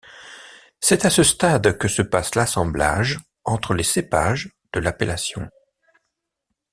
[0.79, 5.47] C'est à ce stade que se passe l'assemblage entre les cépages de l'appellation.